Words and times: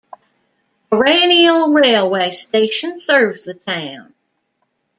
Eraniel 0.91 1.75
Railway 1.79 2.33
Station 2.33 2.97
serves 2.97 3.45
the 3.45 3.53
town. 3.53 4.15